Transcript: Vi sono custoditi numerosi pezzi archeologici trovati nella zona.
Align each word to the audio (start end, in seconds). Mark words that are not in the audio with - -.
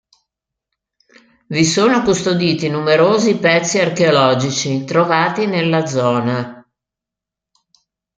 Vi 1.45 1.63
sono 1.63 2.01
custoditi 2.01 2.67
numerosi 2.69 3.37
pezzi 3.37 3.77
archeologici 3.77 4.83
trovati 4.83 5.45
nella 5.45 5.85
zona. 5.85 6.67